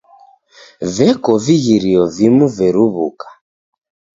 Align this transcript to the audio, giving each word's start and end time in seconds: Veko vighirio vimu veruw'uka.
Veko 0.95 1.33
vighirio 1.43 2.03
vimu 2.17 2.45
veruw'uka. 2.57 3.27